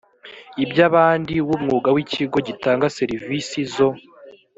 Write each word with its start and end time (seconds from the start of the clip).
iby 0.63 0.77
abandi 0.89 1.33
w 1.47 1.49
umwuga 1.55 1.89
w 1.95 1.97
ikigo 2.03 2.37
gitanga 2.47 2.93
serivisi 2.97 3.59
zo 3.73 3.89